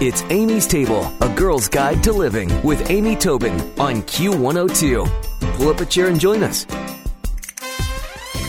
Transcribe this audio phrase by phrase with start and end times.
[0.00, 5.54] It's Amy's Table, a girl's guide to living with Amy Tobin on Q102.
[5.54, 6.66] Pull up a chair and join us.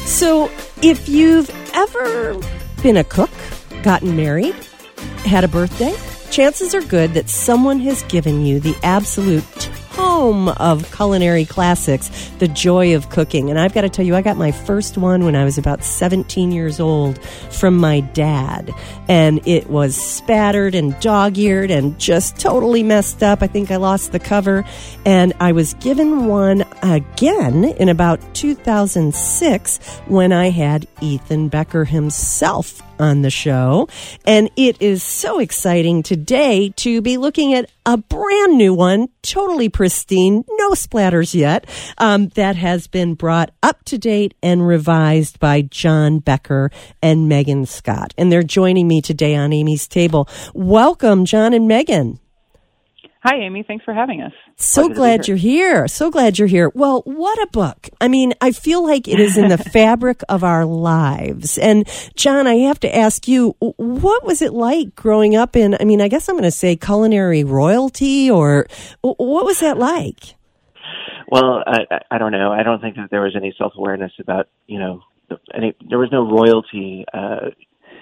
[0.06, 0.52] So,
[0.84, 2.40] if you've ever
[2.84, 3.32] been a cook,
[3.82, 4.54] gotten married,
[5.26, 5.96] had a birthday,
[6.30, 9.69] chances are good that someone has given you the absolute
[10.20, 12.10] home of culinary classics,
[12.40, 13.50] the joy of cooking.
[13.50, 15.82] And I've got to tell you, I got my first one when I was about
[15.82, 18.70] 17 years old from my dad.
[19.08, 23.42] And it was spattered and dog eared and just totally messed up.
[23.42, 24.66] I think I lost the cover.
[25.06, 29.78] And I was given one again in about 2006
[30.08, 33.88] when I had Ethan Becker himself on the show.
[34.26, 39.70] And it is so exciting today to be looking at a brand new one, totally
[39.70, 41.66] pristine, no splatters yet,
[41.98, 46.70] um, that has been brought up to date and revised by John Becker
[47.02, 48.14] and Megan Scott.
[48.18, 50.28] And they're joining me today on Amy's table.
[50.54, 52.20] Welcome, John and Megan.
[53.22, 53.64] Hi, Amy.
[53.68, 54.32] Thanks for having us.
[54.56, 55.90] So Pleasure glad you're here.
[55.90, 56.72] So glad you're here.
[56.74, 57.90] Well, what a book.
[58.00, 61.58] I mean, I feel like it is in the fabric of our lives.
[61.58, 65.84] And John, I have to ask you, what was it like growing up in, I
[65.84, 68.68] mean, I guess I'm going to say culinary royalty or
[69.02, 70.36] what was that like?
[71.30, 72.54] Well, I, I don't know.
[72.54, 75.02] I don't think that there was any self awareness about, you know,
[75.54, 77.52] any, there was no royalty, uh,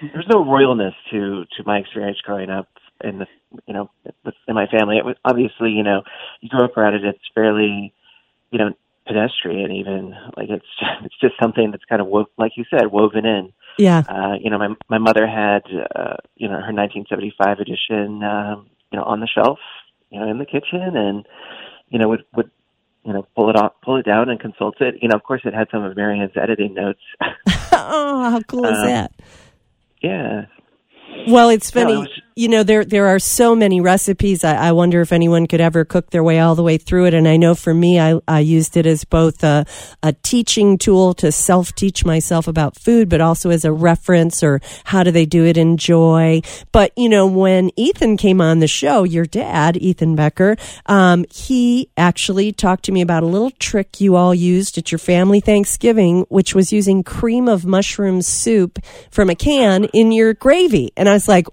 [0.00, 2.68] there was no royalness to, to my experience growing up
[3.02, 3.26] in the
[3.66, 3.90] you know
[4.46, 4.96] in my family.
[4.96, 6.02] It was obviously you know
[6.40, 7.04] you grow up around it.
[7.04, 7.92] It's fairly
[8.50, 8.72] you know
[9.06, 10.66] pedestrian even like it's
[11.04, 13.52] it's just something that's kind of wo- like you said woven in.
[13.78, 14.02] Yeah.
[14.08, 15.62] Uh, you know my my mother had
[15.94, 19.58] uh, you know her 1975 edition um, you know on the shelf
[20.10, 21.26] you know in the kitchen and
[21.88, 22.50] you know would would
[23.04, 24.96] you know pull it off pull it down and consult it.
[25.00, 27.00] You know of course it had some of Marion's editing notes.
[27.72, 29.12] oh, how cool is um, that?
[30.02, 30.46] Yeah.
[31.26, 31.92] Well, it's funny.
[31.92, 34.44] No, it was, you know, there there are so many recipes.
[34.44, 37.14] I, I, wonder if anyone could ever cook their way all the way through it.
[37.14, 39.66] And I know for me, I, I used it as both a,
[40.04, 44.60] a teaching tool to self teach myself about food, but also as a reference or
[44.84, 46.42] how do they do it in joy.
[46.70, 51.90] But you know, when Ethan came on the show, your dad, Ethan Becker, um, he
[51.96, 56.24] actually talked to me about a little trick you all used at your family Thanksgiving,
[56.28, 58.78] which was using cream of mushroom soup
[59.10, 60.92] from a can in your gravy.
[60.96, 61.48] And I was like,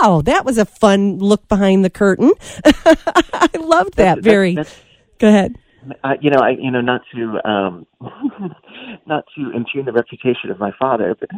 [0.00, 2.32] wow, that was a fun look behind the curtain.
[2.64, 4.16] I loved that.
[4.16, 4.54] That's, very.
[4.54, 4.80] That's,
[5.18, 5.56] Go ahead.
[6.02, 7.86] Uh, you know, I you know not to um,
[9.06, 11.28] not to impugn the reputation of my father, but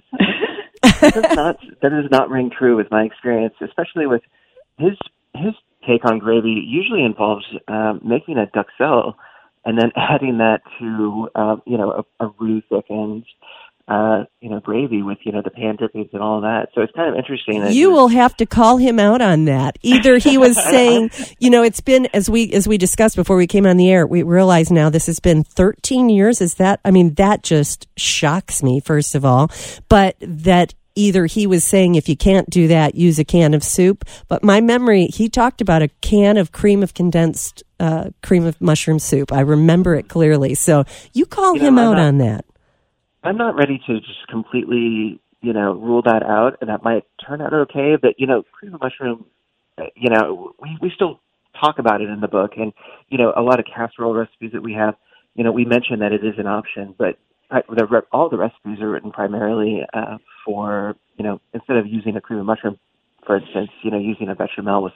[1.00, 4.22] that does not that does not ring true with my experience, especially with
[4.78, 4.93] his
[5.34, 5.53] his
[5.87, 6.62] take on gravy.
[6.66, 9.15] Usually involves um, making a duck duxelle
[9.65, 13.25] and then adding that to uh, you know a, a roux thickened
[13.88, 16.69] uh, you know, gravy with, you know, the pan drippings and all that.
[16.74, 17.60] So it's kind of interesting.
[17.60, 19.78] That you will have to call him out on that.
[19.82, 23.47] Either he was saying, you know, it's been, as we, as we discussed before we
[23.47, 26.41] came on the air, we realize now this has been 13 years.
[26.41, 29.50] Is that, I mean, that just shocks me, first of all,
[29.88, 33.62] but that either he was saying if you can't do that, use a can of
[33.62, 34.04] soup.
[34.26, 38.60] But my memory, he talked about a can of cream of condensed uh, cream of
[38.60, 39.32] mushroom soup.
[39.32, 40.54] I remember it clearly.
[40.54, 42.44] So you call you him know, out not, on that.
[43.26, 47.41] I'm not ready to just completely, you know, rule that out, and that might turn
[47.41, 47.97] out okay.
[48.00, 49.26] But you know, cream of mushroom,
[49.78, 51.20] uh, you know, we we still
[51.60, 52.72] talk about it in the book, and
[53.09, 54.94] you know, a lot of casserole recipes that we have,
[55.34, 57.19] you know, we mention that it is an option, but
[57.50, 62.16] I, the, all the recipes are written primarily uh, for, you know, instead of using
[62.16, 62.78] a cream of mushroom,
[63.25, 64.92] for instance, you know, using a bechamel with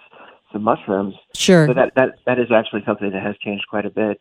[0.52, 1.14] some mushrooms.
[1.34, 1.66] Sure.
[1.66, 4.20] So that that that is actually something that has changed quite a bit.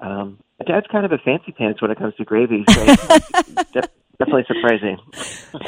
[0.00, 2.64] Um, Dad's kind of a fancy pants when it comes to gravy.
[2.68, 2.84] So
[4.18, 4.98] definitely surprising.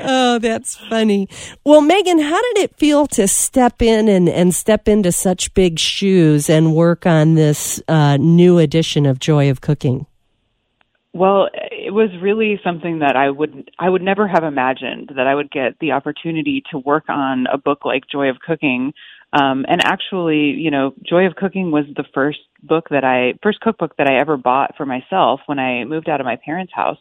[0.04, 1.28] oh, that's funny.
[1.64, 5.78] Well, Megan, how did it feel to step in and, and step into such big
[5.78, 10.06] shoes and work on this uh, new edition of Joy of Cooking?
[11.14, 15.34] Well, it was really something that I would I would never have imagined that I
[15.34, 18.94] would get the opportunity to work on a book like Joy of Cooking
[19.32, 23.60] um, and actually, you know, Joy of Cooking was the first book that I, first
[23.60, 26.98] cookbook that I ever bought for myself when I moved out of my parents' house.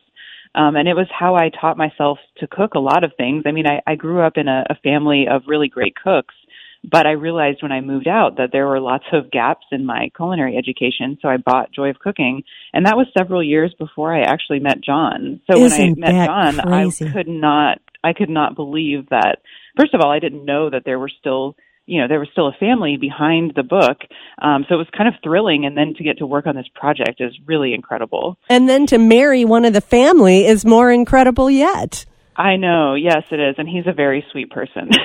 [0.55, 3.43] Um, and it was how I taught myself to cook a lot of things.
[3.45, 6.35] I mean, I, I grew up in a, a family of really great cooks,
[6.83, 10.09] but I realized when I moved out that there were lots of gaps in my
[10.15, 11.17] culinary education.
[11.21, 12.43] So I bought Joy of Cooking,
[12.73, 15.41] and that was several years before I actually met John.
[15.49, 17.07] So Isn't when I met John, crazy?
[17.07, 19.39] I could not, I could not believe that.
[19.77, 21.55] First of all, I didn't know that there were still
[21.85, 23.99] you know there was still a family behind the book.
[24.41, 25.65] Um, so it was kind of thrilling.
[25.65, 28.37] And then to get to work on this project is really incredible.
[28.49, 32.05] And then to marry one of the family is more incredible yet
[32.35, 34.89] i know yes it is and he's a very sweet person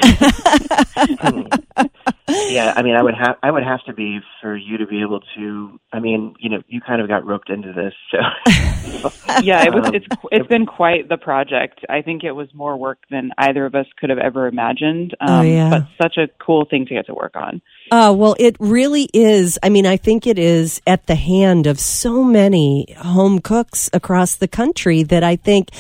[2.29, 5.01] yeah, I mean, I would have I would have to be for you to be
[5.01, 5.81] able to.
[5.93, 8.19] I mean, you know, you kind of got roped into this, so
[9.43, 9.91] yeah, it was.
[9.95, 11.81] It's it's been quite the project.
[11.89, 15.17] I think it was more work than either of us could have ever imagined.
[15.21, 15.71] Oh, um, oh, yeah.
[15.71, 17.63] But such a cool thing to get to work on.
[17.89, 19.61] Uh, well, it really is.
[19.63, 24.35] I mean, I think it is at the hand of so many home cooks across
[24.35, 25.71] the country that I think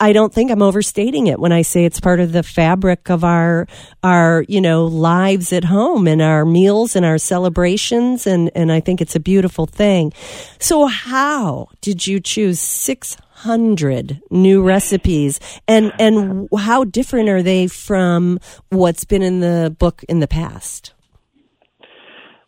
[0.00, 3.24] I don't think I'm overstating it when I say it's part of the fabric of
[3.24, 3.68] our
[4.02, 8.80] our you know lives at home and our meals and our celebrations, and and I
[8.80, 10.14] think it's a beautiful thing.
[10.58, 17.66] So, how did you choose six hundred new recipes, and and how different are they
[17.66, 18.40] from
[18.70, 20.94] what's been in the book in the past?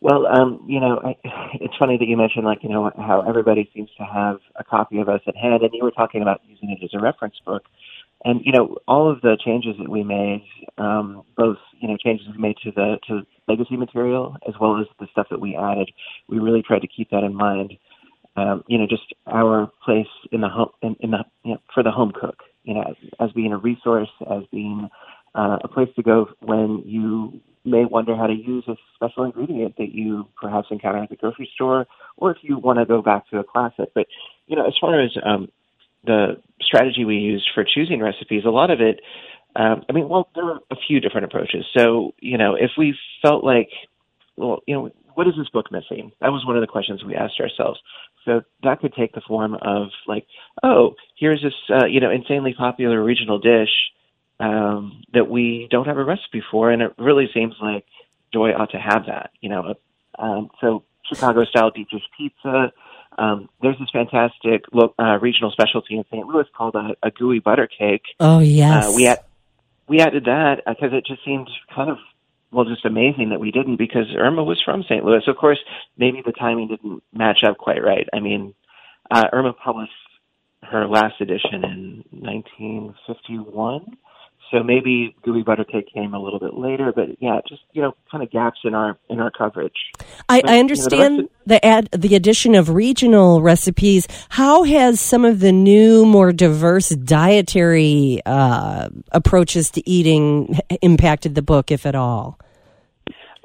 [0.07, 1.17] Well, um, you know, I,
[1.55, 5.01] it's funny that you mentioned like you know how everybody seems to have a copy
[5.01, 7.65] of us at hand, and you were talking about using it as a reference book.
[8.25, 10.45] And you know, all of the changes that we made,
[10.79, 14.87] um, both you know changes we made to the to legacy material as well as
[15.01, 15.91] the stuff that we added,
[16.29, 17.73] we really tried to keep that in mind.
[18.37, 21.83] Um, you know, just our place in the home in, in the you know, for
[21.83, 22.45] the home cook.
[22.63, 24.89] You know, as, as being a resource, as being
[25.35, 29.77] uh, a place to go when you may wonder how to use a special ingredient
[29.77, 31.87] that you perhaps encounter at the grocery store,
[32.17, 33.91] or if you want to go back to a classic.
[33.95, 34.07] But
[34.47, 35.49] you know, as far as um,
[36.05, 39.01] the strategy we used for choosing recipes, a lot of it.
[39.57, 41.65] Um, I mean, well, there are a few different approaches.
[41.75, 43.71] So, you know, if we felt like,
[44.37, 46.13] well, you know, what is this book missing?
[46.21, 47.81] That was one of the questions we asked ourselves.
[48.27, 50.27] So that could take the form of like,
[50.63, 53.71] oh, here's this, uh, you know, insanely popular regional dish
[54.41, 57.85] um, that we don't have a recipe for, and it really seems like
[58.33, 59.31] Joy ought to have that.
[59.41, 59.75] You know,
[60.19, 62.73] um, so Chicago style deep dish pizza.
[63.19, 66.27] Um, there's this fantastic lo- uh, regional specialty in St.
[66.27, 68.03] Louis called a, a gooey butter cake.
[68.21, 69.21] Oh yes, uh, we had
[69.89, 71.99] we added that because it just seemed kind of
[72.53, 75.05] well, just amazing that we didn't because Irma was from St.
[75.05, 75.23] Louis.
[75.27, 75.59] Of course,
[75.97, 78.09] maybe the timing didn't match up quite right.
[78.13, 78.55] I mean,
[79.11, 79.93] uh, Irma published
[80.63, 83.97] her last edition in 1951,
[84.51, 87.95] so maybe gooey butter cake came a little bit later, but yeah, just you know,
[88.11, 89.75] kind of gaps in our in our coverage.
[90.29, 94.07] I, but, I understand you know, the, the ad, the addition of regional recipes.
[94.29, 101.43] How has some of the new, more diverse dietary uh, approaches to eating impacted the
[101.43, 102.39] book, if at all?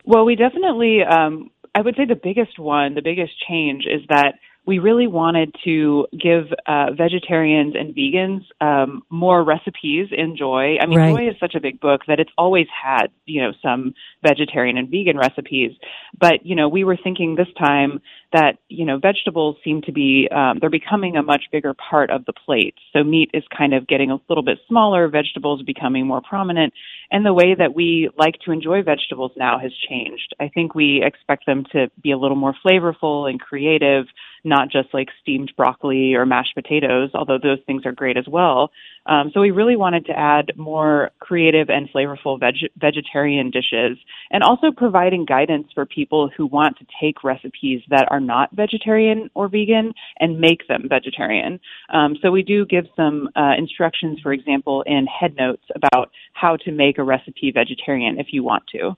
[0.05, 1.01] Well, we definitely.
[1.03, 4.35] Um, I would say the biggest one, the biggest change is that
[4.71, 10.77] we really wanted to give uh, vegetarians and vegans um, more recipes in Joy.
[10.79, 11.13] I mean, right.
[11.13, 13.93] Joy is such a big book that it's always had, you know, some
[14.25, 15.71] vegetarian and vegan recipes.
[16.17, 17.99] But, you know, we were thinking this time
[18.31, 22.23] that, you know, vegetables seem to be, um, they're becoming a much bigger part of
[22.23, 22.75] the plate.
[22.93, 26.71] So meat is kind of getting a little bit smaller, vegetables becoming more prominent.
[27.11, 30.33] And the way that we like to enjoy vegetables now has changed.
[30.39, 34.05] I think we expect them to be a little more flavorful and creative
[34.43, 38.71] not just like steamed broccoli or mashed potatoes, although those things are great as well.
[39.05, 43.97] Um, so we really wanted to add more creative and flavorful veg- vegetarian dishes
[44.31, 49.29] and also providing guidance for people who want to take recipes that are not vegetarian
[49.33, 51.59] or vegan and make them vegetarian.
[51.93, 56.57] Um, so we do give some uh, instructions, for example, in head notes about how
[56.57, 58.95] to make a recipe vegetarian if you want to.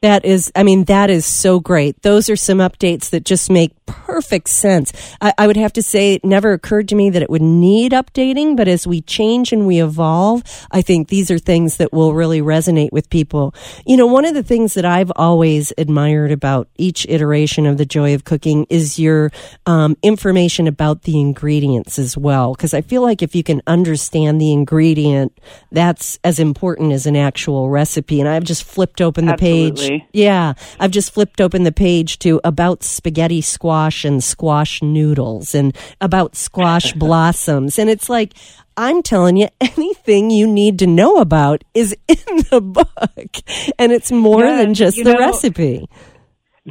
[0.00, 2.02] That is, I mean, that is so great.
[2.02, 4.92] Those are some updates that just make perfect sense.
[5.20, 7.92] I, I, would have to say it never occurred to me that it would need
[7.92, 12.14] updating, but as we change and we evolve, I think these are things that will
[12.14, 13.54] really resonate with people.
[13.86, 17.86] You know, one of the things that I've always admired about each iteration of the
[17.86, 19.32] joy of cooking is your
[19.66, 22.54] um, information about the ingredients as well.
[22.54, 25.36] Because I feel like if you can understand the ingredient,
[25.72, 28.20] that's as important as an actual recipe.
[28.20, 29.70] And I've just flipped open the Absolutely.
[29.70, 29.87] page.
[30.12, 35.76] Yeah, I've just flipped open the page to about spaghetti squash and squash noodles and
[36.00, 37.78] about squash blossoms.
[37.78, 38.34] And it's like,
[38.76, 43.36] I'm telling you, anything you need to know about is in the book.
[43.78, 45.88] And it's more yeah, than just the know, recipe.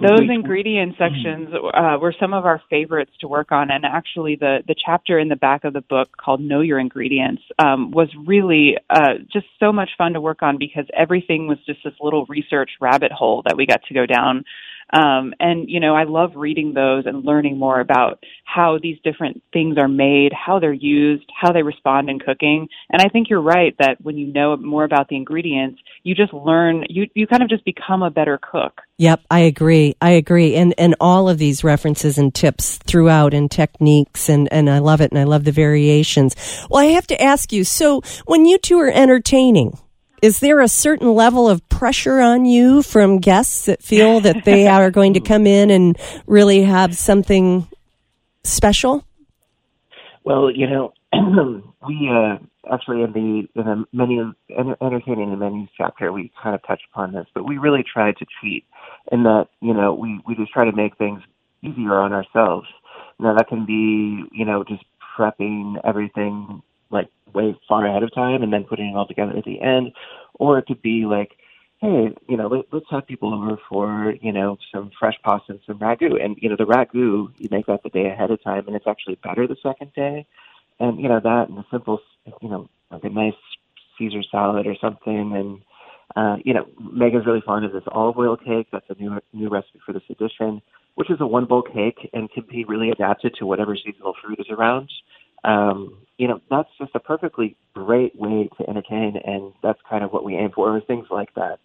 [0.02, 4.60] Those ingredient sections uh, were some of our favorites to work on, and actually, the
[4.68, 8.78] the chapter in the back of the book called "Know Your Ingredients" um, was really
[8.90, 12.72] uh, just so much fun to work on because everything was just this little research
[12.80, 14.44] rabbit hole that we got to go down
[14.92, 19.44] um, and, you know, I love reading those and learning more about how these different
[19.52, 22.70] things are made, how they're used, how they respond in cooking.
[22.90, 26.34] And I think you're right that when you know more about the ingredients, you just
[26.34, 28.82] learn, you, you kind of just become a better cook.
[28.98, 29.96] Yep, I agree.
[30.02, 30.56] I agree.
[30.56, 35.02] And, and all of these references and tips throughout and techniques and, and I love
[35.02, 36.36] it and I love the variations.
[36.70, 39.78] Well, I have to ask you, so when you two are entertaining,
[40.22, 44.68] is there a certain level of pressure on you from guests that feel that they
[44.68, 47.68] are going to come in and really have something
[48.44, 49.04] special?
[50.24, 50.94] Well, you know,
[51.88, 52.38] we uh,
[52.72, 54.34] actually in the in the menu
[54.82, 58.26] entertaining the menus chapter we kind of touched upon this, but we really try to
[58.42, 58.66] cheat
[59.12, 61.22] in that you know we we just try to make things
[61.64, 62.68] easier on ourselves.
[63.20, 64.84] Now that can be you know just
[65.18, 69.46] prepping everything like way far ahead of time and then putting it all together at
[69.46, 69.92] the end,
[70.36, 71.38] or it could be like,
[71.80, 75.62] hey, you know, let, let's have people over for you know some fresh pasta and
[75.66, 78.66] some ragu, and you know the ragu you make that the day ahead of time,
[78.68, 80.26] and it's actually better the second day,
[80.80, 82.00] and you know that and a simple,
[82.42, 83.34] you know, like a nice
[83.98, 85.62] Caesar salad or something, and
[86.16, 88.68] uh, you know, Megan's really fond of this olive oil cake.
[88.72, 90.62] That's a new new recipe for this edition,
[90.96, 94.40] which is a one bowl cake and can be really adapted to whatever seasonal fruit
[94.40, 94.90] is around.
[95.44, 100.12] Um, you know, that's just a perfectly great way to entertain, and that's kind of
[100.12, 101.60] what we aim for, things like that.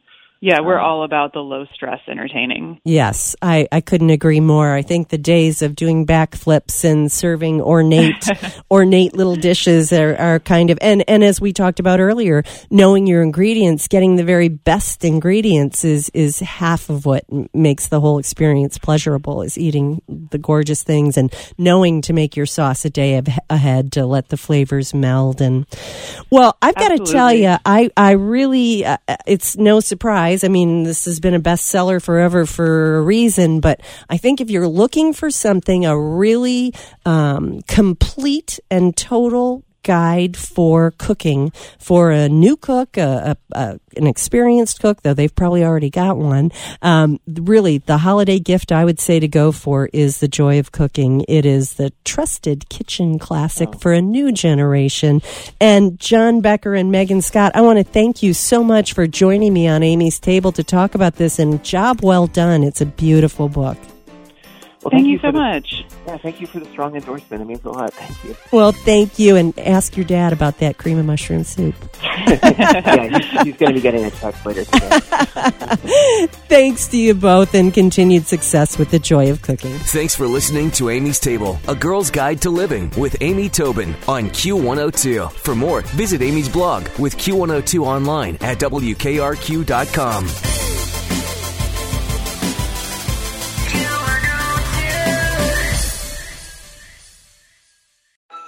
[0.44, 2.80] Yeah, we're um, all about the low stress entertaining.
[2.84, 4.72] Yes, I, I couldn't agree more.
[4.74, 8.28] I think the days of doing backflips and serving ornate
[8.70, 13.06] ornate little dishes are, are kind of and, and as we talked about earlier, knowing
[13.06, 18.18] your ingredients, getting the very best ingredients is is half of what makes the whole
[18.18, 23.22] experience pleasurable is eating the gorgeous things and knowing to make your sauce a day
[23.48, 25.66] ahead to let the flavors meld and
[26.30, 30.84] well, I've got to tell you, I I really uh, it's no surprise I mean,
[30.84, 35.12] this has been a bestseller forever for a reason, but I think if you're looking
[35.12, 36.74] for something, a really
[37.04, 44.06] um, complete and total guide for cooking for a new cook, a, a, a, an
[44.06, 46.50] experienced cook, though they've probably already got one.
[46.80, 50.72] Um, really, the holiday gift I would say to go for is The Joy of
[50.72, 51.24] Cooking.
[51.28, 53.78] It is the trusted kitchen classic oh.
[53.78, 55.20] for a new generation.
[55.60, 59.52] And John Becker and Megan Scott, I want to thank you so much for joining
[59.52, 62.62] me on Amy's table to talk about this and job well done.
[62.62, 63.78] It's a beautiful book.
[64.82, 65.84] Well, thank, thank you, you so the, much.
[66.06, 67.40] Yeah, thank you for the strong endorsement.
[67.40, 67.92] It means a lot.
[67.92, 68.36] Thank you.
[68.50, 71.76] Well, thank you, and ask your dad about that cream of mushroom soup.
[72.02, 75.00] yeah, he's, he's going to be getting a text later today.
[76.48, 79.78] Thanks to you both, and continued success with the joy of cooking.
[79.78, 84.30] Thanks for listening to Amy's Table, a girl's guide to living with Amy Tobin on
[84.30, 85.30] Q102.
[85.30, 90.61] For more, visit Amy's blog with Q102 online at WKRQ.com.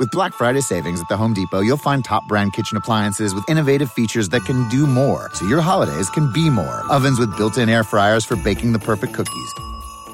[0.00, 3.48] With Black Friday savings at the Home Depot, you'll find top brand kitchen appliances with
[3.48, 6.82] innovative features that can do more, so your holidays can be more.
[6.90, 9.54] Ovens with built in air fryers for baking the perfect cookies.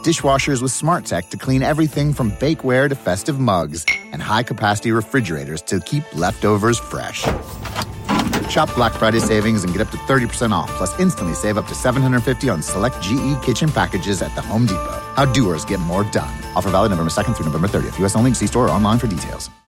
[0.02, 3.86] Dishwashers with smart tech to clean everything from bakeware to festive mugs.
[4.12, 7.26] And high capacity refrigerators to keep leftovers fresh.
[8.50, 11.74] Shop Black Friday savings and get up to 30% off, plus instantly save up to
[11.74, 15.00] 750 on select GE kitchen packages at the Home Depot.
[15.16, 16.34] How doers get more done.
[16.54, 17.98] Offer valid November 2nd through November 30th.
[18.00, 18.14] U.S.
[18.16, 18.34] only.
[18.34, 19.50] See store or online for details.